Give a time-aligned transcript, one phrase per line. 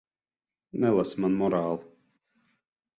[0.83, 1.87] Nelasi man morāli.